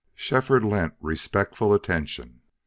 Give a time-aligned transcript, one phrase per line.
[0.15, 2.41] Shefford lent respectful attention.